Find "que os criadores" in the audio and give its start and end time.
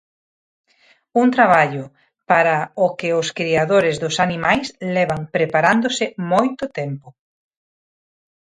2.99-3.95